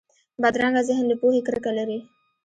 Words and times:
بدرنګه 0.41 0.81
ذهن 0.89 1.05
له 1.09 1.15
پوهې 1.21 1.41
کرکه 1.47 1.71
لري 1.77 1.99